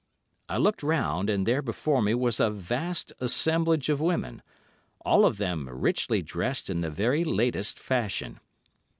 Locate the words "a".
2.39-2.49